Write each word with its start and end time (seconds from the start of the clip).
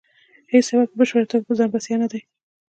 هیڅ 0.51 0.65
هیواد 0.71 0.87
په 0.91 0.97
بشپړه 0.99 1.25
توګه 1.31 1.43
په 1.47 1.53
ځان 1.59 1.69
بسیا 1.73 1.95
نه 2.03 2.07
دی 2.11 2.21